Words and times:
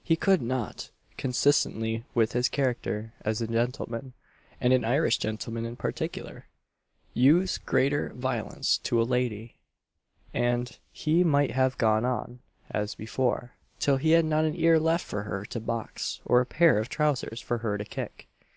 He 0.00 0.14
could 0.14 0.40
not, 0.42 0.90
consistently 1.16 2.04
with 2.14 2.34
his 2.34 2.48
character 2.48 3.14
as 3.22 3.40
a 3.40 3.48
gentleman, 3.48 4.12
and 4.60 4.72
an 4.72 4.84
Irish 4.84 5.18
gentleman 5.18 5.64
in 5.66 5.74
particular, 5.74 6.46
use 7.14 7.58
greater 7.58 8.10
violence 8.10 8.78
to 8.78 9.02
a 9.02 9.02
lady; 9.02 9.56
and 10.32 10.78
he 10.92 11.24
might 11.24 11.50
have 11.50 11.78
gone 11.78 12.04
on, 12.04 12.38
as 12.70 12.94
before, 12.94 13.56
till 13.80 13.96
he 13.96 14.12
had 14.12 14.24
not 14.24 14.44
an 14.44 14.54
ear 14.54 14.78
left 14.78 15.04
for 15.04 15.24
her 15.24 15.44
to 15.46 15.58
box, 15.58 16.20
or 16.24 16.40
a 16.40 16.46
pair 16.46 16.78
of 16.78 16.88
trowsers 16.88 17.40
for 17.40 17.58
her 17.58 17.76
to 17.76 17.84
kick. 17.84 18.28